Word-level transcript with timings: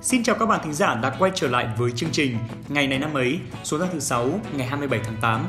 Xin 0.00 0.22
chào 0.22 0.36
các 0.38 0.46
bạn 0.46 0.60
thính 0.64 0.72
giả 0.72 0.94
đã 0.94 1.16
quay 1.18 1.32
trở 1.34 1.48
lại 1.48 1.68
với 1.78 1.90
chương 1.92 2.10
trình 2.12 2.38
Ngày 2.68 2.86
này 2.86 2.98
năm 2.98 3.14
ấy, 3.14 3.40
số 3.64 3.78
ra 3.78 3.86
thứ 3.92 4.00
6, 4.00 4.40
ngày 4.56 4.66
27 4.66 5.00
tháng 5.04 5.16
8. 5.20 5.46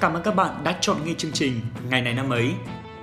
Cảm 0.00 0.14
ơn 0.14 0.22
các 0.22 0.36
bạn 0.36 0.64
đã 0.64 0.78
chọn 0.80 0.96
nghe 1.04 1.14
chương 1.18 1.32
trình 1.32 1.60
Ngày 1.88 2.02
này 2.02 2.14
năm 2.14 2.30
ấy. 2.30 2.52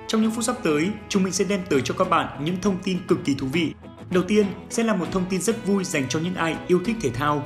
Trong 0.08 0.22
những 0.22 0.32
phút 0.32 0.44
sắp 0.44 0.56
tới, 0.64 0.90
chúng 1.10 1.24
mình 1.24 1.34
sẽ 1.34 1.46
đem 1.50 1.62
tới 1.70 1.82
cho 1.84 1.96
các 1.98 2.10
bạn 2.10 2.44
những 2.44 2.62
thông 2.62 2.78
tin 2.84 3.08
cực 3.08 3.20
kỳ 3.26 3.34
thú 3.34 3.48
vị. 3.48 3.74
Đầu 4.12 4.24
tiên 4.24 4.46
sẽ 4.70 4.84
là 4.84 4.96
một 4.96 5.06
thông 5.12 5.26
tin 5.30 5.42
rất 5.42 5.66
vui 5.66 5.84
dành 5.84 6.10
cho 6.10 6.20
những 6.20 6.36
ai 6.36 6.58
yêu 6.68 6.80
thích 6.86 6.96
thể 7.02 7.10
thao. 7.10 7.44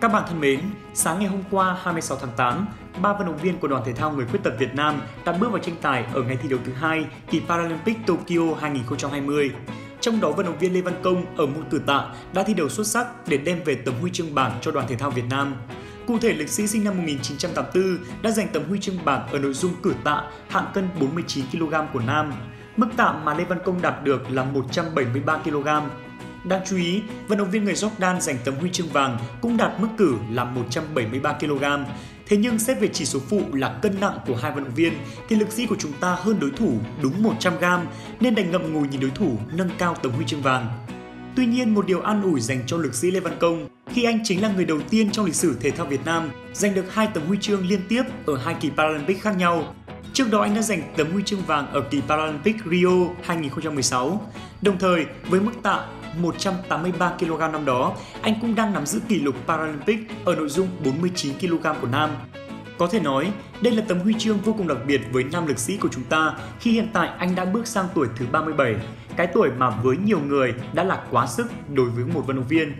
Các 0.00 0.12
bạn 0.12 0.24
thân 0.28 0.40
mến, 0.40 0.60
sáng 0.94 1.18
ngày 1.18 1.28
hôm 1.28 1.42
qua 1.50 1.76
26 1.82 2.18
tháng 2.20 2.32
8, 2.36 2.66
ba 3.02 3.12
vận 3.12 3.26
động 3.26 3.38
viên 3.38 3.58
của 3.58 3.68
đoàn 3.68 3.82
thể 3.86 3.92
thao 3.92 4.12
người 4.12 4.26
khuyết 4.26 4.42
tật 4.42 4.52
Việt 4.58 4.74
Nam 4.74 5.00
đã 5.24 5.32
bước 5.32 5.50
vào 5.52 5.58
tranh 5.58 5.76
tài 5.82 6.04
ở 6.14 6.22
ngày 6.22 6.36
thi 6.42 6.48
đấu 6.48 6.58
thứ 6.64 6.72
hai 6.72 7.04
kỳ 7.30 7.40
Paralympic 7.48 8.06
Tokyo 8.06 8.54
2020. 8.60 9.50
Trong 10.02 10.20
đó 10.20 10.30
vận 10.30 10.46
động 10.46 10.58
viên 10.58 10.74
Lê 10.74 10.80
Văn 10.80 10.94
Công 11.02 11.36
ở 11.36 11.46
môn 11.46 11.64
cử 11.70 11.80
tạ 11.86 12.06
đã 12.34 12.42
thi 12.42 12.54
đấu 12.54 12.68
xuất 12.68 12.86
sắc 12.86 13.28
để 13.28 13.36
đem 13.36 13.64
về 13.64 13.74
tấm 13.74 13.94
huy 14.00 14.10
chương 14.10 14.34
bạc 14.34 14.52
cho 14.60 14.70
đoàn 14.70 14.86
thể 14.88 14.96
thao 14.96 15.10
Việt 15.10 15.24
Nam. 15.30 15.54
Cụ 16.06 16.18
thể, 16.18 16.32
lực 16.32 16.48
sĩ 16.48 16.66
sinh 16.66 16.84
năm 16.84 16.96
1984 16.96 17.98
đã 18.22 18.30
giành 18.30 18.48
tấm 18.52 18.62
huy 18.68 18.80
chương 18.80 19.04
bạc 19.04 19.22
ở 19.32 19.38
nội 19.38 19.54
dung 19.54 19.72
cử 19.82 19.94
tạ 20.04 20.22
hạng 20.48 20.70
cân 20.74 20.88
49 21.00 21.44
kg 21.52 21.74
của 21.92 22.00
nam. 22.06 22.32
Mức 22.76 22.86
tạ 22.96 23.12
mà 23.12 23.34
Lê 23.34 23.44
Văn 23.44 23.58
Công 23.64 23.82
đạt 23.82 24.04
được 24.04 24.30
là 24.30 24.44
173 24.44 25.38
kg. 25.38 25.66
Đáng 26.44 26.60
chú 26.68 26.76
ý, 26.76 27.02
vận 27.28 27.38
động 27.38 27.50
viên 27.50 27.64
người 27.64 27.74
Jordan 27.74 28.20
giành 28.20 28.36
tấm 28.44 28.54
huy 28.54 28.70
chương 28.70 28.88
vàng 28.88 29.18
cũng 29.40 29.56
đạt 29.56 29.80
mức 29.80 29.88
cử 29.98 30.14
là 30.30 30.44
173 30.44 31.32
kg. 31.32 31.64
Thế 32.32 32.38
nhưng 32.38 32.58
xét 32.58 32.80
về 32.80 32.88
chỉ 32.88 33.04
số 33.04 33.18
phụ 33.18 33.42
là 33.52 33.78
cân 33.82 34.00
nặng 34.00 34.18
của 34.26 34.36
hai 34.36 34.52
vận 34.52 34.64
động 34.64 34.74
viên 34.74 34.92
thì 35.28 35.36
lực 35.36 35.52
sĩ 35.52 35.66
của 35.66 35.76
chúng 35.78 35.92
ta 35.92 36.14
hơn 36.14 36.40
đối 36.40 36.50
thủ 36.50 36.72
đúng 37.02 37.22
100 37.22 37.58
g 37.60 37.64
nên 38.20 38.34
đành 38.34 38.50
ngậm 38.50 38.72
ngùi 38.72 38.88
nhìn 38.88 39.00
đối 39.00 39.10
thủ 39.10 39.38
nâng 39.54 39.70
cao 39.78 39.96
tấm 40.02 40.12
huy 40.12 40.24
chương 40.26 40.42
vàng. 40.42 40.66
Tuy 41.36 41.46
nhiên, 41.46 41.74
một 41.74 41.86
điều 41.86 42.00
an 42.00 42.22
ủi 42.22 42.40
dành 42.40 42.62
cho 42.66 42.76
lực 42.76 42.94
sĩ 42.94 43.10
Lê 43.10 43.20
Văn 43.20 43.36
Công 43.40 43.68
khi 43.90 44.04
anh 44.04 44.18
chính 44.24 44.42
là 44.42 44.52
người 44.52 44.64
đầu 44.64 44.80
tiên 44.90 45.10
trong 45.10 45.26
lịch 45.26 45.34
sử 45.34 45.56
thể 45.60 45.70
thao 45.70 45.86
Việt 45.86 46.04
Nam 46.04 46.30
giành 46.52 46.74
được 46.74 46.94
hai 46.94 47.08
tấm 47.14 47.26
huy 47.26 47.38
chương 47.40 47.66
liên 47.66 47.80
tiếp 47.88 48.02
ở 48.26 48.36
hai 48.36 48.54
kỳ 48.60 48.70
Paralympic 48.70 49.22
khác 49.22 49.36
nhau. 49.36 49.74
Trước 50.12 50.30
đó 50.30 50.40
anh 50.40 50.54
đã 50.54 50.62
giành 50.62 50.82
tấm 50.96 51.12
huy 51.12 51.22
chương 51.22 51.42
vàng 51.46 51.72
ở 51.72 51.80
kỳ 51.90 52.00
Paralympic 52.08 52.56
Rio 52.70 53.08
2016. 53.22 54.30
Đồng 54.62 54.78
thời, 54.78 55.06
với 55.28 55.40
mức 55.40 55.52
tạ 55.62 55.86
183 56.18 57.12
kg 57.18 57.38
năm 57.38 57.64
đó, 57.64 57.96
anh 58.22 58.34
cũng 58.40 58.54
đang 58.54 58.72
nắm 58.72 58.86
giữ 58.86 59.00
kỷ 59.08 59.20
lục 59.20 59.34
Paralympic 59.46 59.98
ở 60.24 60.34
nội 60.34 60.48
dung 60.48 60.68
49 60.84 61.38
kg 61.38 61.62
của 61.80 61.88
nam. 61.92 62.10
Có 62.78 62.86
thể 62.86 63.00
nói, 63.00 63.32
đây 63.60 63.72
là 63.72 63.82
tấm 63.88 63.98
huy 63.98 64.14
chương 64.18 64.38
vô 64.38 64.52
cùng 64.58 64.68
đặc 64.68 64.78
biệt 64.86 65.00
với 65.12 65.24
nam 65.24 65.46
lực 65.46 65.58
sĩ 65.58 65.76
của 65.76 65.88
chúng 65.92 66.04
ta 66.04 66.34
khi 66.60 66.72
hiện 66.72 66.88
tại 66.92 67.10
anh 67.18 67.34
đã 67.34 67.44
bước 67.44 67.66
sang 67.66 67.88
tuổi 67.94 68.08
thứ 68.16 68.26
37, 68.32 68.76
cái 69.16 69.26
tuổi 69.26 69.50
mà 69.58 69.70
với 69.70 69.96
nhiều 69.96 70.20
người 70.20 70.54
đã 70.72 70.84
là 70.84 71.02
quá 71.10 71.26
sức 71.26 71.50
đối 71.74 71.90
với 71.90 72.04
một 72.04 72.22
vận 72.26 72.36
động 72.36 72.48
viên. 72.48 72.72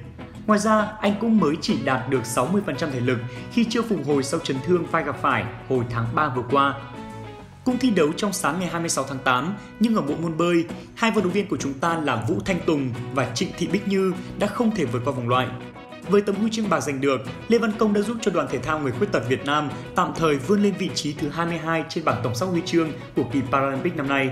Ngoài 0.47 0.59
ra, 0.59 0.93
anh 1.01 1.15
cũng 1.21 1.41
mới 1.41 1.57
chỉ 1.61 1.79
đạt 1.85 2.11
được 2.11 2.23
60% 2.23 2.91
thể 2.93 3.01
lực 3.01 3.19
khi 3.53 3.65
chưa 3.65 3.83
phục 3.83 3.99
hồi 4.07 4.23
sau 4.23 4.41
chấn 4.41 4.57
thương 4.67 4.87
vai 4.87 5.05
gặp 5.05 5.17
phải 5.23 5.45
hồi 5.69 5.85
tháng 5.91 6.07
3 6.15 6.29
vừa 6.29 6.45
qua 6.51 6.75
cũng 7.65 7.79
thi 7.79 7.91
đấu 7.91 8.13
trong 8.17 8.33
sáng 8.33 8.61
ngày 8.61 8.69
26 8.69 9.05
tháng 9.09 9.19
8, 9.19 9.55
nhưng 9.81 9.95
ở 9.95 10.03
bộ 10.03 10.15
môn 10.23 10.37
bơi, 10.37 10.65
hai 10.95 11.11
vận 11.11 11.25
động 11.25 11.33
viên 11.33 11.49
của 11.49 11.57
chúng 11.57 11.75
ta 11.75 11.99
là 11.99 12.25
Vũ 12.29 12.39
Thanh 12.45 12.61
Tùng 12.67 12.91
và 13.15 13.31
Trịnh 13.35 13.49
Thị 13.59 13.67
Bích 13.67 13.89
Như 13.89 14.13
đã 14.39 14.47
không 14.47 14.71
thể 14.71 14.85
vượt 14.85 15.03
qua 15.05 15.13
vòng 15.13 15.29
loại. 15.29 15.49
Với 16.09 16.21
tấm 16.21 16.37
huy 16.37 16.51
chương 16.51 16.69
bạc 16.69 16.81
giành 16.81 17.01
được, 17.01 17.21
Lê 17.49 17.59
Văn 17.59 17.73
Công 17.79 17.93
đã 17.93 18.01
giúp 18.01 18.17
cho 18.21 18.31
đoàn 18.31 18.47
thể 18.51 18.59
thao 18.59 18.79
người 18.79 18.93
khuyết 18.93 19.13
tật 19.13 19.29
Việt 19.29 19.45
Nam 19.47 19.71
tạm 19.95 20.13
thời 20.17 20.37
vươn 20.37 20.63
lên 20.63 20.75
vị 20.79 20.91
trí 20.95 21.13
thứ 21.13 21.29
22 21.29 21.85
trên 21.89 22.05
bảng 22.05 22.21
tổng 22.25 22.35
sắp 22.35 22.47
huy 22.47 22.61
chương 22.67 22.93
của 23.17 23.25
kỳ 23.33 23.41
Paralympic 23.53 23.97
năm 23.97 24.09
nay. 24.09 24.31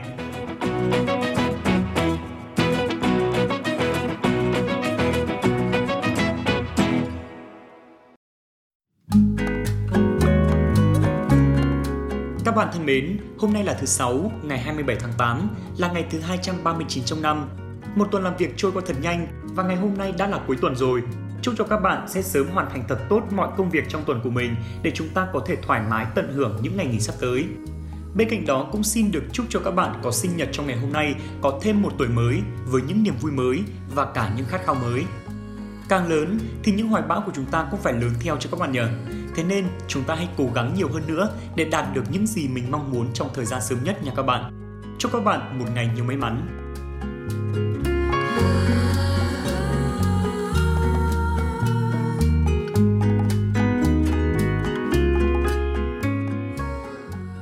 Bạn 12.61 12.69
thân 12.73 12.87
mến, 12.87 13.17
hôm 13.39 13.53
nay 13.53 13.65
là 13.65 13.75
thứ 13.75 13.87
Sáu, 13.87 14.33
ngày 14.43 14.59
27 14.59 14.97
tháng 15.01 15.13
8, 15.19 15.49
là 15.79 15.93
ngày 15.93 16.07
thứ 16.11 16.21
239 16.21 17.05
trong 17.05 17.23
năm. 17.23 17.49
Một 17.95 18.09
tuần 18.11 18.25
làm 18.25 18.37
việc 18.37 18.55
trôi 18.57 18.73
qua 18.73 18.83
thật 18.87 18.97
nhanh 19.03 19.27
và 19.45 19.63
ngày 19.63 19.77
hôm 19.77 19.99
nay 19.99 20.13
đã 20.19 20.27
là 20.27 20.41
cuối 20.47 20.57
tuần 20.61 20.77
rồi. 20.77 21.03
Chúc 21.43 21.55
cho 21.59 21.65
các 21.65 21.77
bạn 21.77 22.09
sẽ 22.09 22.23
sớm 22.23 22.47
hoàn 22.49 22.71
thành 22.71 22.85
thật 22.89 22.99
tốt 23.09 23.23
mọi 23.31 23.49
công 23.57 23.71
việc 23.71 23.85
trong 23.89 24.05
tuần 24.05 24.21
của 24.25 24.31
mình 24.31 24.57
để 24.83 24.91
chúng 24.95 25.09
ta 25.09 25.27
có 25.33 25.41
thể 25.47 25.57
thoải 25.57 25.83
mái 25.91 26.07
tận 26.15 26.33
hưởng 26.33 26.59
những 26.63 26.77
ngày 26.77 26.87
nghỉ 26.87 27.01
sắp 27.01 27.15
tới. 27.21 27.45
Bên 28.15 28.29
cạnh 28.31 28.47
đó 28.47 28.69
cũng 28.73 28.83
xin 28.83 29.11
được 29.11 29.23
chúc 29.33 29.47
cho 29.49 29.61
các 29.65 29.71
bạn 29.71 30.01
có 30.03 30.11
sinh 30.11 30.37
nhật 30.37 30.49
trong 30.53 30.67
ngày 30.67 30.79
hôm 30.79 30.93
nay 30.93 31.15
có 31.43 31.59
thêm 31.63 31.83
một 31.83 31.93
tuổi 31.99 32.09
mới 32.09 32.41
với 32.67 32.83
những 32.83 33.03
niềm 33.03 33.15
vui 33.21 33.33
mới 33.33 33.63
và 33.95 34.05
cả 34.05 34.33
những 34.37 34.47
khát 34.47 34.61
khao 34.65 34.75
mới. 34.75 35.05
Càng 35.91 36.09
lớn 36.09 36.39
thì 36.63 36.73
những 36.73 36.89
hoài 36.89 37.03
bão 37.03 37.23
của 37.27 37.33
chúng 37.35 37.45
ta 37.45 37.69
cũng 37.71 37.81
phải 37.81 37.93
lớn 37.93 38.11
theo 38.21 38.37
cho 38.37 38.51
các 38.51 38.61
bạn 38.61 38.73
nhờ. 38.73 38.89
Thế 39.35 39.45
nên 39.45 39.67
chúng 39.89 40.05
ta 40.05 40.15
hãy 40.15 40.29
cố 40.37 40.45
gắng 40.55 40.75
nhiều 40.75 40.89
hơn 40.89 41.03
nữa 41.07 41.29
để 41.57 41.65
đạt 41.65 41.95
được 41.95 42.03
những 42.11 42.27
gì 42.27 42.49
mình 42.49 42.71
mong 42.71 42.91
muốn 42.93 43.13
trong 43.15 43.29
thời 43.35 43.45
gian 43.45 43.61
sớm 43.63 43.79
nhất 43.85 44.05
nha 44.05 44.13
các 44.17 44.23
bạn. 44.23 44.53
Chúc 44.99 45.13
các 45.13 45.25
bạn 45.25 45.59
một 45.59 45.65
ngày 45.75 45.91
nhiều 45.95 46.05
may 46.05 46.17
mắn. 46.17 46.47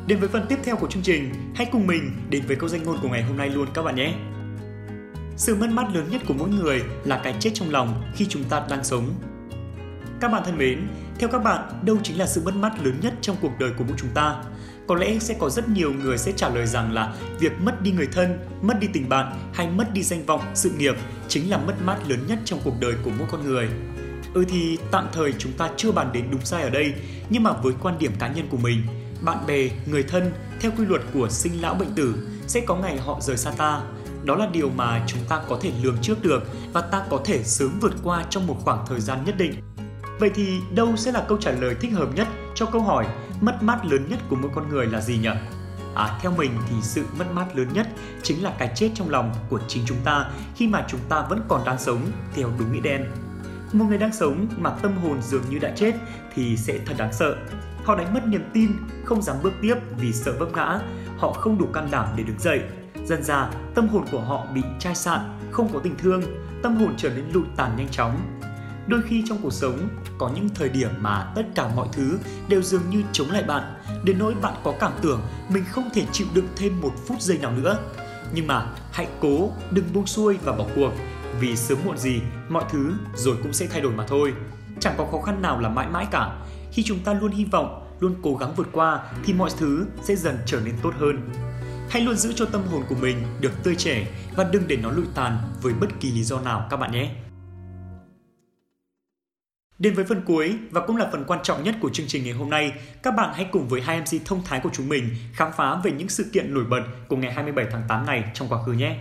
Đến 0.06 0.18
với 0.18 0.28
phần 0.28 0.46
tiếp 0.48 0.58
theo 0.64 0.76
của 0.76 0.88
chương 0.90 1.02
trình, 1.02 1.32
hãy 1.54 1.66
cùng 1.72 1.86
mình 1.86 2.10
đến 2.30 2.42
với 2.46 2.56
câu 2.56 2.68
danh 2.68 2.82
ngôn 2.82 2.98
của 3.02 3.08
ngày 3.08 3.22
hôm 3.22 3.36
nay 3.36 3.50
luôn 3.50 3.68
các 3.74 3.82
bạn 3.82 3.96
nhé. 3.96 4.14
Sự 5.38 5.54
mất 5.54 5.70
mát 5.70 5.94
lớn 5.94 6.08
nhất 6.10 6.22
của 6.28 6.34
mỗi 6.34 6.48
người 6.48 6.82
là 7.04 7.20
cái 7.24 7.34
chết 7.40 7.50
trong 7.54 7.70
lòng 7.70 8.02
khi 8.14 8.26
chúng 8.28 8.44
ta 8.44 8.66
đang 8.70 8.84
sống. 8.84 9.14
Các 10.20 10.32
bạn 10.32 10.42
thân 10.44 10.58
mến, 10.58 10.88
theo 11.18 11.28
các 11.28 11.38
bạn, 11.38 11.80
đâu 11.82 11.96
chính 12.02 12.18
là 12.18 12.26
sự 12.26 12.42
mất 12.44 12.54
mát 12.54 12.72
lớn 12.84 12.94
nhất 13.02 13.14
trong 13.20 13.36
cuộc 13.40 13.52
đời 13.58 13.70
của 13.78 13.84
mỗi 13.88 13.96
chúng 13.98 14.10
ta? 14.14 14.42
Có 14.86 14.94
lẽ 14.94 15.18
sẽ 15.18 15.36
có 15.38 15.50
rất 15.50 15.68
nhiều 15.68 15.92
người 15.92 16.18
sẽ 16.18 16.32
trả 16.32 16.48
lời 16.48 16.66
rằng 16.66 16.92
là 16.92 17.14
việc 17.40 17.52
mất 17.60 17.82
đi 17.82 17.90
người 17.90 18.08
thân, 18.12 18.38
mất 18.62 18.80
đi 18.80 18.88
tình 18.92 19.08
bạn 19.08 19.50
hay 19.54 19.70
mất 19.70 19.92
đi 19.92 20.02
danh 20.02 20.26
vọng, 20.26 20.40
sự 20.54 20.70
nghiệp 20.70 20.94
chính 21.28 21.50
là 21.50 21.58
mất 21.58 21.74
mát 21.84 21.96
lớn 22.08 22.18
nhất 22.28 22.38
trong 22.44 22.60
cuộc 22.64 22.74
đời 22.80 22.94
của 23.04 23.10
mỗi 23.18 23.28
con 23.30 23.44
người. 23.44 23.68
Ừ 24.34 24.44
thì 24.48 24.78
tạm 24.90 25.06
thời 25.12 25.32
chúng 25.38 25.52
ta 25.52 25.70
chưa 25.76 25.92
bàn 25.92 26.10
đến 26.12 26.24
đúng 26.30 26.44
sai 26.44 26.62
ở 26.62 26.70
đây, 26.70 26.92
nhưng 27.30 27.42
mà 27.42 27.52
với 27.52 27.72
quan 27.82 27.98
điểm 27.98 28.12
cá 28.18 28.28
nhân 28.28 28.46
của 28.50 28.58
mình, 28.58 28.82
bạn 29.20 29.38
bè, 29.46 29.68
người 29.86 30.02
thân 30.02 30.32
theo 30.60 30.72
quy 30.78 30.86
luật 30.86 31.02
của 31.14 31.28
sinh 31.28 31.62
lão 31.62 31.74
bệnh 31.74 31.94
tử 31.94 32.28
sẽ 32.46 32.60
có 32.60 32.76
ngày 32.76 32.98
họ 32.98 33.18
rời 33.20 33.36
xa 33.36 33.50
ta. 33.50 33.82
Đó 34.28 34.36
là 34.36 34.48
điều 34.52 34.70
mà 34.70 35.04
chúng 35.06 35.20
ta 35.28 35.42
có 35.48 35.58
thể 35.60 35.72
lường 35.82 35.96
trước 36.02 36.22
được 36.22 36.42
và 36.72 36.80
ta 36.80 37.04
có 37.10 37.20
thể 37.24 37.42
sớm 37.42 37.78
vượt 37.80 37.94
qua 38.02 38.24
trong 38.30 38.46
một 38.46 38.56
khoảng 38.64 38.84
thời 38.86 39.00
gian 39.00 39.24
nhất 39.24 39.34
định. 39.38 39.52
Vậy 40.20 40.30
thì 40.34 40.58
đâu 40.74 40.96
sẽ 40.96 41.12
là 41.12 41.24
câu 41.28 41.38
trả 41.38 41.50
lời 41.50 41.74
thích 41.80 41.92
hợp 41.92 42.08
nhất 42.14 42.28
cho 42.54 42.66
câu 42.66 42.82
hỏi 42.82 43.06
mất 43.40 43.62
mát 43.62 43.86
lớn 43.86 44.06
nhất 44.08 44.18
của 44.28 44.36
mỗi 44.36 44.50
con 44.54 44.68
người 44.68 44.86
là 44.86 45.00
gì 45.00 45.18
nhỉ? 45.18 45.28
À, 45.94 46.18
theo 46.22 46.32
mình 46.36 46.50
thì 46.68 46.76
sự 46.82 47.04
mất 47.18 47.24
mát 47.32 47.56
lớn 47.56 47.68
nhất 47.72 47.88
chính 48.22 48.42
là 48.42 48.54
cái 48.58 48.72
chết 48.74 48.90
trong 48.94 49.10
lòng 49.10 49.34
của 49.48 49.60
chính 49.68 49.82
chúng 49.86 49.98
ta 50.04 50.30
khi 50.56 50.66
mà 50.66 50.84
chúng 50.88 51.00
ta 51.08 51.26
vẫn 51.30 51.40
còn 51.48 51.64
đang 51.64 51.78
sống 51.78 52.00
theo 52.34 52.50
đúng 52.58 52.72
nghĩa 52.72 52.80
đen. 52.80 53.04
Một 53.72 53.84
người 53.88 53.98
đang 53.98 54.12
sống 54.12 54.46
mà 54.56 54.70
tâm 54.70 54.96
hồn 54.96 55.22
dường 55.22 55.42
như 55.50 55.58
đã 55.58 55.72
chết 55.76 55.94
thì 56.34 56.56
sẽ 56.56 56.78
thật 56.86 56.94
đáng 56.98 57.12
sợ. 57.12 57.36
Họ 57.84 57.96
đánh 57.96 58.14
mất 58.14 58.26
niềm 58.26 58.44
tin, 58.54 58.70
không 59.04 59.22
dám 59.22 59.36
bước 59.42 59.52
tiếp 59.62 59.74
vì 59.98 60.12
sợ 60.12 60.32
vấp 60.38 60.52
ngã, 60.52 60.80
họ 61.18 61.32
không 61.32 61.58
đủ 61.58 61.66
can 61.66 61.88
đảm 61.90 62.06
để 62.16 62.22
đứng 62.24 62.38
dậy. 62.38 62.60
Dần 63.08 63.22
ra, 63.22 63.50
tâm 63.74 63.88
hồn 63.88 64.04
của 64.12 64.20
họ 64.20 64.46
bị 64.54 64.62
chai 64.78 64.94
sạn, 64.94 65.20
không 65.50 65.68
có 65.72 65.78
tình 65.78 65.96
thương, 65.98 66.22
tâm 66.62 66.76
hồn 66.76 66.94
trở 66.96 67.10
nên 67.10 67.24
lụi 67.32 67.44
tàn 67.56 67.76
nhanh 67.76 67.88
chóng, 67.88 68.20
đôi 68.86 69.02
khi 69.02 69.22
trong 69.26 69.38
cuộc 69.42 69.52
sống 69.52 69.88
có 70.18 70.30
những 70.34 70.48
thời 70.54 70.68
điểm 70.68 70.90
mà 70.98 71.32
tất 71.36 71.42
cả 71.54 71.70
mọi 71.76 71.88
thứ 71.92 72.18
đều 72.48 72.62
dường 72.62 72.82
như 72.90 73.02
chống 73.12 73.30
lại 73.30 73.42
bạn 73.42 73.74
đến 74.04 74.18
nỗi 74.18 74.34
bạn 74.42 74.54
có 74.64 74.74
cảm 74.80 74.92
tưởng 75.02 75.20
mình 75.48 75.64
không 75.70 75.90
thể 75.94 76.06
chịu 76.12 76.26
đựng 76.34 76.48
thêm 76.56 76.80
một 76.80 76.92
phút 77.06 77.20
giây 77.20 77.38
nào 77.38 77.52
nữa. 77.52 77.78
Nhưng 78.34 78.46
mà 78.46 78.66
hãy 78.92 79.08
cố 79.20 79.50
đừng 79.70 79.84
buông 79.92 80.06
xuôi 80.06 80.38
và 80.44 80.52
bỏ 80.52 80.64
cuộc 80.76 80.92
vì 81.40 81.56
sớm 81.56 81.78
muộn 81.84 81.98
gì 81.98 82.20
mọi 82.48 82.64
thứ 82.70 82.92
rồi 83.14 83.36
cũng 83.42 83.52
sẽ 83.52 83.66
thay 83.66 83.80
đổi 83.80 83.92
mà 83.92 84.06
thôi. 84.06 84.34
Chẳng 84.80 84.94
có 84.98 85.06
khó 85.12 85.20
khăn 85.20 85.42
nào 85.42 85.60
là 85.60 85.68
mãi 85.68 85.88
mãi 85.88 86.06
cả. 86.10 86.36
Khi 86.72 86.82
chúng 86.82 86.98
ta 86.98 87.12
luôn 87.12 87.32
hy 87.32 87.44
vọng 87.44 87.96
luôn 88.00 88.14
cố 88.22 88.36
gắng 88.36 88.54
vượt 88.56 88.68
qua 88.72 89.00
thì 89.24 89.32
mọi 89.32 89.50
thứ 89.58 89.86
sẽ 90.02 90.16
dần 90.16 90.38
trở 90.46 90.60
nên 90.64 90.74
tốt 90.82 90.92
hơn 90.98 91.47
hãy 91.90 92.02
luôn 92.02 92.16
giữ 92.16 92.32
cho 92.36 92.44
tâm 92.44 92.62
hồn 92.66 92.82
của 92.88 92.94
mình 92.94 93.16
được 93.40 93.52
tươi 93.62 93.74
trẻ 93.78 94.06
và 94.36 94.44
đừng 94.44 94.68
để 94.68 94.76
nó 94.76 94.90
lụi 94.90 95.06
tàn 95.14 95.38
với 95.62 95.72
bất 95.80 95.88
kỳ 96.00 96.10
lý 96.10 96.24
do 96.24 96.40
nào 96.40 96.66
các 96.70 96.76
bạn 96.76 96.92
nhé 96.92 97.10
Đến 99.78 99.94
với 99.94 100.04
phần 100.04 100.22
cuối 100.26 100.58
và 100.70 100.86
cũng 100.86 100.96
là 100.96 101.08
phần 101.12 101.24
quan 101.26 101.40
trọng 101.42 101.64
nhất 101.64 101.74
của 101.80 101.90
chương 101.92 102.06
trình 102.06 102.24
ngày 102.24 102.32
hôm 102.32 102.50
nay, 102.50 102.72
các 103.02 103.10
bạn 103.10 103.30
hãy 103.34 103.48
cùng 103.52 103.68
với 103.68 103.80
hai 103.80 104.00
MC 104.00 104.24
thông 104.24 104.44
thái 104.44 104.60
của 104.60 104.70
chúng 104.72 104.88
mình 104.88 105.10
khám 105.32 105.52
phá 105.56 105.80
về 105.84 105.90
những 105.90 106.08
sự 106.08 106.30
kiện 106.32 106.54
nổi 106.54 106.64
bật 106.64 106.82
của 107.08 107.16
ngày 107.16 107.32
27 107.32 107.66
tháng 107.70 107.82
8 107.88 108.06
này 108.06 108.24
trong 108.34 108.48
quá 108.48 108.62
khứ 108.62 108.72
nhé. 108.72 108.96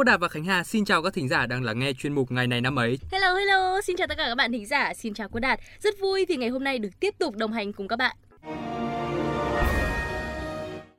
Quốc 0.00 0.04
Đạt 0.04 0.20
và 0.20 0.28
Khánh 0.28 0.44
Hà 0.44 0.64
xin 0.64 0.84
chào 0.84 1.02
các 1.02 1.14
thính 1.14 1.28
giả 1.28 1.46
đang 1.46 1.64
lắng 1.64 1.78
nghe 1.78 1.92
chuyên 1.92 2.12
mục 2.12 2.30
ngày 2.30 2.46
này 2.46 2.60
năm 2.60 2.78
ấy. 2.78 2.98
Hello 3.12 3.34
hello, 3.34 3.80
xin 3.80 3.96
chào 3.96 4.06
tất 4.06 4.18
cả 4.18 4.24
các 4.28 4.34
bạn 4.34 4.52
thính 4.52 4.66
giả, 4.66 4.94
xin 4.94 5.14
chào 5.14 5.28
Quốc 5.28 5.40
Đạt. 5.40 5.60
Rất 5.80 6.00
vui 6.00 6.26
vì 6.28 6.36
ngày 6.36 6.48
hôm 6.48 6.64
nay 6.64 6.78
được 6.78 6.88
tiếp 7.00 7.14
tục 7.18 7.36
đồng 7.36 7.52
hành 7.52 7.72
cùng 7.72 7.88
các 7.88 7.96
bạn. 7.96 8.16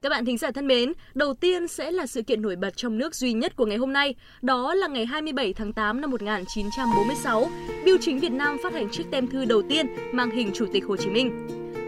Các 0.01 0.09
bạn 0.09 0.25
thính 0.25 0.37
giả 0.37 0.51
thân 0.51 0.67
mến, 0.67 0.93
đầu 1.13 1.33
tiên 1.33 1.67
sẽ 1.67 1.91
là 1.91 2.07
sự 2.07 2.21
kiện 2.21 2.41
nổi 2.41 2.55
bật 2.55 2.77
trong 2.77 2.97
nước 2.97 3.15
duy 3.15 3.33
nhất 3.33 3.55
của 3.55 3.65
ngày 3.65 3.77
hôm 3.77 3.93
nay, 3.93 4.15
đó 4.41 4.73
là 4.73 4.87
ngày 4.87 5.05
27 5.05 5.53
tháng 5.53 5.73
8 5.73 6.01
năm 6.01 6.11
1946, 6.11 7.49
Biêu 7.85 7.97
chính 8.01 8.19
Việt 8.19 8.31
Nam 8.31 8.57
phát 8.63 8.73
hành 8.73 8.89
chiếc 8.91 9.03
tem 9.11 9.27
thư 9.27 9.45
đầu 9.45 9.61
tiên 9.69 9.87
mang 10.11 10.31
hình 10.31 10.51
Chủ 10.53 10.65
tịch 10.73 10.83
Hồ 10.85 10.97
Chí 10.97 11.09
Minh. 11.09 11.47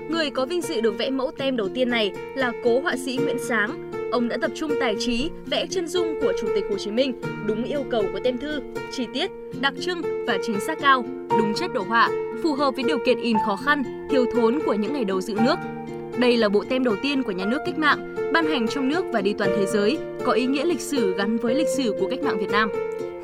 Người 0.09 0.29
có 0.29 0.45
vinh 0.45 0.61
dự 0.61 0.81
được 0.81 0.97
vẽ 0.97 1.09
mẫu 1.09 1.31
tem 1.37 1.57
đầu 1.57 1.69
tiên 1.73 1.89
này 1.89 2.11
là 2.35 2.51
cố 2.63 2.81
họa 2.81 2.95
sĩ 3.05 3.17
Nguyễn 3.17 3.37
Sáng. 3.47 4.02
Ông 4.13 4.29
đã 4.29 4.37
tập 4.37 4.51
trung 4.55 4.71
tài 4.79 4.95
trí 4.99 5.29
vẽ 5.45 5.67
chân 5.69 5.87
dung 5.87 6.19
của 6.21 6.33
Chủ 6.41 6.47
tịch 6.55 6.63
Hồ 6.69 6.77
Chí 6.77 6.91
Minh 6.91 7.13
đúng 7.45 7.63
yêu 7.63 7.83
cầu 7.89 8.03
của 8.13 8.19
tem 8.23 8.37
thư, 8.37 8.61
chi 8.91 9.07
tiết, 9.13 9.31
đặc 9.61 9.73
trưng 9.81 10.01
và 10.27 10.37
chính 10.45 10.59
xác 10.59 10.79
cao, 10.81 11.05
đúng 11.29 11.53
chất 11.53 11.73
đồ 11.73 11.83
họa, 11.83 12.09
phù 12.43 12.53
hợp 12.53 12.75
với 12.75 12.83
điều 12.83 12.97
kiện 13.05 13.21
in 13.21 13.37
khó 13.45 13.55
khăn, 13.55 14.07
thiếu 14.09 14.25
thốn 14.33 14.59
của 14.65 14.73
những 14.73 14.93
ngày 14.93 15.05
đầu 15.05 15.21
dựng 15.21 15.45
nước. 15.45 15.55
Đây 16.17 16.37
là 16.37 16.49
bộ 16.49 16.63
tem 16.69 16.83
đầu 16.83 16.95
tiên 17.01 17.23
của 17.23 17.31
nhà 17.31 17.45
nước 17.45 17.57
cách 17.65 17.77
mạng, 17.77 18.15
ban 18.33 18.45
hành 18.45 18.67
trong 18.67 18.89
nước 18.89 19.05
và 19.13 19.21
đi 19.21 19.33
toàn 19.33 19.49
thế 19.57 19.65
giới, 19.65 19.97
có 20.25 20.31
ý 20.31 20.45
nghĩa 20.45 20.65
lịch 20.65 20.81
sử 20.81 21.15
gắn 21.17 21.37
với 21.37 21.55
lịch 21.55 21.69
sử 21.77 21.95
của 21.99 22.07
cách 22.09 22.23
mạng 22.23 22.39
Việt 22.39 22.49
Nam. 22.51 22.69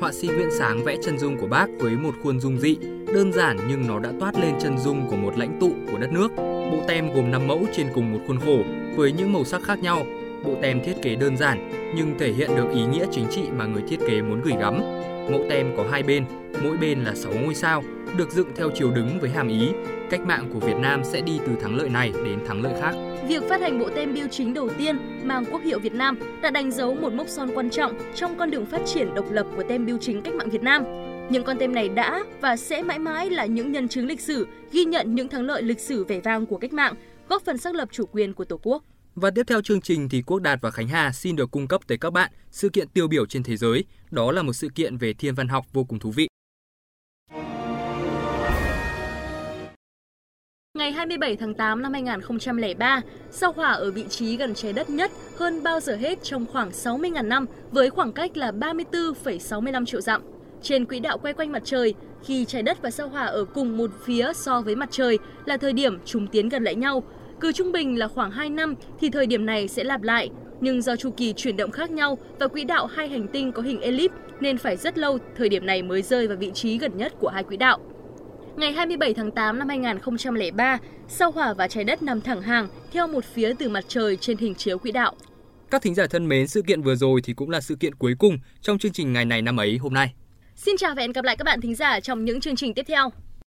Họa 0.00 0.12
sĩ 0.12 0.28
Nguyễn 0.28 0.50
Sáng 0.58 0.84
vẽ 0.84 0.96
chân 1.02 1.18
dung 1.18 1.36
của 1.36 1.46
bác 1.46 1.66
với 1.78 1.92
một 1.92 2.14
khuôn 2.22 2.40
dung 2.40 2.58
dị, 2.58 2.76
đơn 3.14 3.32
giản 3.32 3.56
nhưng 3.68 3.86
nó 3.86 3.98
đã 3.98 4.10
toát 4.20 4.34
lên 4.42 4.54
chân 4.60 4.78
dung 4.78 5.06
của 5.10 5.16
một 5.16 5.38
lãnh 5.38 5.58
tụ 5.60 5.70
của 5.92 5.98
đất 5.98 6.12
nước. 6.12 6.28
Bộ 6.36 6.84
tem 6.88 7.14
gồm 7.14 7.30
5 7.30 7.46
mẫu 7.46 7.66
trên 7.72 7.86
cùng 7.94 8.12
một 8.12 8.18
khuôn 8.26 8.38
khổ 8.40 8.58
với 8.96 9.12
những 9.12 9.32
màu 9.32 9.44
sắc 9.44 9.62
khác 9.62 9.82
nhau. 9.82 10.06
Bộ 10.44 10.54
tem 10.62 10.80
thiết 10.84 10.94
kế 11.02 11.14
đơn 11.14 11.36
giản 11.36 11.70
nhưng 11.94 12.18
thể 12.18 12.32
hiện 12.32 12.50
được 12.56 12.66
ý 12.74 12.86
nghĩa 12.86 13.06
chính 13.10 13.26
trị 13.30 13.42
mà 13.56 13.66
người 13.66 13.82
thiết 13.88 14.00
kế 14.08 14.22
muốn 14.22 14.40
gửi 14.44 14.54
gắm. 14.60 14.80
Mẫu 15.30 15.46
tem 15.50 15.76
có 15.76 15.84
hai 15.90 16.02
bên, 16.02 16.24
mỗi 16.62 16.76
bên 16.76 17.04
là 17.04 17.14
6 17.14 17.32
ngôi 17.32 17.54
sao, 17.54 17.82
được 18.16 18.30
dựng 18.30 18.48
theo 18.56 18.70
chiều 18.74 18.90
đứng 18.90 19.20
với 19.20 19.30
hàm 19.30 19.48
ý 19.48 19.68
cách 20.10 20.20
mạng 20.20 20.50
của 20.52 20.58
Việt 20.58 20.76
Nam 20.76 21.04
sẽ 21.04 21.20
đi 21.20 21.38
từ 21.46 21.52
thắng 21.62 21.76
lợi 21.76 21.88
này 21.88 22.12
đến 22.24 22.38
thắng 22.46 22.62
lợi 22.62 22.72
khác. 22.80 22.94
Việc 23.28 23.42
phát 23.48 23.60
hành 23.60 23.78
bộ 23.78 23.88
tem 23.94 24.14
biêu 24.14 24.26
chính 24.30 24.54
đầu 24.54 24.68
tiên 24.78 24.98
mang 25.24 25.44
quốc 25.44 25.62
hiệu 25.62 25.78
Việt 25.78 25.94
Nam 25.94 26.18
đã 26.42 26.50
đánh 26.50 26.70
dấu 26.70 26.94
một 26.94 27.12
mốc 27.12 27.28
son 27.28 27.50
quan 27.54 27.70
trọng 27.70 27.92
trong 28.14 28.36
con 28.38 28.50
đường 28.50 28.66
phát 28.66 28.80
triển 28.86 29.14
độc 29.14 29.30
lập 29.30 29.46
của 29.56 29.62
tem 29.62 29.86
biêu 29.86 29.98
chính 30.00 30.22
cách 30.22 30.34
mạng 30.34 30.50
Việt 30.50 30.62
Nam. 30.62 30.84
Những 31.30 31.44
con 31.44 31.58
tem 31.58 31.74
này 31.74 31.88
đã 31.88 32.24
và 32.40 32.56
sẽ 32.56 32.82
mãi 32.82 32.98
mãi 32.98 33.30
là 33.30 33.46
những 33.46 33.72
nhân 33.72 33.88
chứng 33.88 34.06
lịch 34.06 34.20
sử, 34.20 34.46
ghi 34.72 34.84
nhận 34.84 35.14
những 35.14 35.28
thắng 35.28 35.42
lợi 35.42 35.62
lịch 35.62 35.80
sử 35.80 36.04
vẻ 36.04 36.20
vang 36.20 36.46
của 36.46 36.58
cách 36.58 36.72
mạng, 36.72 36.94
góp 37.28 37.42
phần 37.42 37.58
xác 37.58 37.74
lập 37.74 37.88
chủ 37.92 38.04
quyền 38.12 38.34
của 38.34 38.44
Tổ 38.44 38.60
quốc. 38.62 38.82
Và 39.14 39.30
tiếp 39.30 39.42
theo 39.46 39.62
chương 39.62 39.80
trình 39.80 40.08
thì 40.08 40.22
Quốc 40.22 40.38
Đạt 40.38 40.60
và 40.62 40.70
Khánh 40.70 40.88
Hà 40.88 41.12
xin 41.12 41.36
được 41.36 41.50
cung 41.50 41.68
cấp 41.68 41.80
tới 41.86 41.98
các 41.98 42.12
bạn 42.12 42.30
sự 42.50 42.68
kiện 42.68 42.88
tiêu 42.88 43.08
biểu 43.08 43.26
trên 43.26 43.42
thế 43.42 43.56
giới. 43.56 43.84
Đó 44.10 44.32
là 44.32 44.42
một 44.42 44.52
sự 44.52 44.68
kiện 44.74 44.96
về 44.96 45.12
thiên 45.12 45.34
văn 45.34 45.48
học 45.48 45.66
vô 45.72 45.84
cùng 45.84 45.98
thú 45.98 46.10
vị. 46.10 46.28
Ngày 50.78 50.92
27 50.92 51.36
tháng 51.36 51.54
8 51.54 51.82
năm 51.82 51.92
2003, 51.92 53.00
sao 53.30 53.52
hỏa 53.52 53.72
ở 53.72 53.90
vị 53.90 54.04
trí 54.08 54.36
gần 54.36 54.54
trái 54.54 54.72
đất 54.72 54.90
nhất 54.90 55.10
hơn 55.36 55.62
bao 55.62 55.80
giờ 55.80 55.96
hết 55.96 56.18
trong 56.22 56.46
khoảng 56.46 56.70
60.000 56.70 57.28
năm 57.28 57.46
với 57.70 57.90
khoảng 57.90 58.12
cách 58.12 58.36
là 58.36 58.50
34,65 58.50 59.86
triệu 59.86 60.00
dặm. 60.00 60.22
Trên 60.62 60.86
quỹ 60.86 61.00
đạo 61.00 61.18
quay 61.18 61.34
quanh 61.34 61.52
mặt 61.52 61.62
trời, 61.64 61.94
khi 62.24 62.44
trái 62.44 62.62
đất 62.62 62.82
và 62.82 62.90
sao 62.90 63.08
hỏa 63.08 63.26
ở 63.26 63.44
cùng 63.44 63.76
một 63.76 63.90
phía 64.04 64.32
so 64.34 64.60
với 64.60 64.76
mặt 64.76 64.88
trời 64.92 65.18
là 65.44 65.56
thời 65.56 65.72
điểm 65.72 65.98
chúng 66.04 66.26
tiến 66.26 66.48
gần 66.48 66.64
lại 66.64 66.74
nhau. 66.74 67.02
Cứ 67.40 67.52
trung 67.52 67.72
bình 67.72 67.98
là 67.98 68.08
khoảng 68.08 68.30
2 68.30 68.50
năm 68.50 68.74
thì 69.00 69.10
thời 69.10 69.26
điểm 69.26 69.46
này 69.46 69.68
sẽ 69.68 69.84
lặp 69.84 70.02
lại, 70.02 70.30
nhưng 70.60 70.82
do 70.82 70.96
chu 70.96 71.10
kỳ 71.10 71.32
chuyển 71.32 71.56
động 71.56 71.70
khác 71.70 71.90
nhau 71.90 72.18
và 72.38 72.48
quỹ 72.48 72.64
đạo 72.64 72.86
hai 72.86 73.08
hành 73.08 73.28
tinh 73.28 73.52
có 73.52 73.62
hình 73.62 73.80
elip 73.80 74.10
nên 74.40 74.58
phải 74.58 74.76
rất 74.76 74.98
lâu 74.98 75.18
thời 75.36 75.48
điểm 75.48 75.66
này 75.66 75.82
mới 75.82 76.02
rơi 76.02 76.28
vào 76.28 76.36
vị 76.36 76.50
trí 76.54 76.78
gần 76.78 76.96
nhất 76.96 77.12
của 77.18 77.28
hai 77.28 77.42
quỹ 77.42 77.56
đạo. 77.56 77.78
Ngày 78.56 78.72
27 78.72 79.14
tháng 79.14 79.30
8 79.30 79.58
năm 79.58 79.68
2003, 79.68 80.78
sao 81.08 81.30
hỏa 81.30 81.54
và 81.54 81.68
trái 81.68 81.84
đất 81.84 82.02
nằm 82.02 82.20
thẳng 82.20 82.42
hàng 82.42 82.68
theo 82.92 83.06
một 83.06 83.24
phía 83.24 83.52
từ 83.58 83.68
mặt 83.68 83.84
trời 83.88 84.16
trên 84.16 84.36
hình 84.36 84.54
chiếu 84.54 84.78
quỹ 84.78 84.92
đạo. 84.92 85.14
Các 85.70 85.82
thính 85.82 85.94
giả 85.94 86.06
thân 86.06 86.28
mến, 86.28 86.48
sự 86.48 86.62
kiện 86.62 86.82
vừa 86.82 86.94
rồi 86.94 87.20
thì 87.24 87.32
cũng 87.32 87.50
là 87.50 87.60
sự 87.60 87.76
kiện 87.80 87.94
cuối 87.94 88.14
cùng 88.18 88.38
trong 88.60 88.78
chương 88.78 88.92
trình 88.92 89.12
ngày 89.12 89.24
này 89.24 89.42
năm 89.42 89.60
ấy 89.60 89.76
hôm 89.76 89.94
nay. 89.94 90.14
Xin 90.56 90.76
chào 90.76 90.94
và 90.94 91.02
hẹn 91.02 91.12
gặp 91.12 91.24
lại 91.24 91.36
các 91.36 91.44
bạn 91.44 91.60
thính 91.60 91.74
giả 91.74 92.00
trong 92.00 92.24
những 92.24 92.40
chương 92.40 92.56
trình 92.56 92.74
tiếp 92.74 92.84
theo. 92.88 93.10